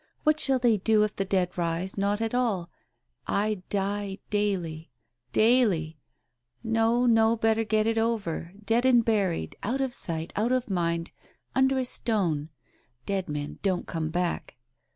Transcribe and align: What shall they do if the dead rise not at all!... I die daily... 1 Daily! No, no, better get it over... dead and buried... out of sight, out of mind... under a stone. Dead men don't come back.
What 0.23 0.39
shall 0.39 0.57
they 0.57 0.77
do 0.77 1.03
if 1.03 1.15
the 1.15 1.25
dead 1.25 1.55
rise 1.59 1.95
not 1.95 2.21
at 2.21 2.33
all!... 2.33 2.71
I 3.27 3.61
die 3.69 4.17
daily... 4.31 4.89
1 5.27 5.31
Daily! 5.33 5.99
No, 6.63 7.05
no, 7.05 7.37
better 7.37 7.63
get 7.63 7.85
it 7.85 7.99
over... 7.99 8.51
dead 8.65 8.83
and 8.83 9.05
buried... 9.05 9.55
out 9.61 9.79
of 9.79 9.93
sight, 9.93 10.33
out 10.35 10.51
of 10.51 10.71
mind... 10.71 11.11
under 11.53 11.77
a 11.77 11.85
stone. 11.85 12.49
Dead 13.05 13.29
men 13.29 13.59
don't 13.61 13.85
come 13.85 14.09
back. 14.09 14.57